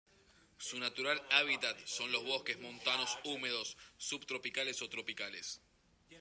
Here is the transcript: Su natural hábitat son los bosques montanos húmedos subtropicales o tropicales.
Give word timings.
Su 0.57 0.79
natural 0.79 1.21
hábitat 1.29 1.77
son 1.85 2.11
los 2.11 2.25
bosques 2.25 2.59
montanos 2.59 3.19
húmedos 3.23 3.77
subtropicales 3.97 4.81
o 4.81 4.89
tropicales. 4.89 5.61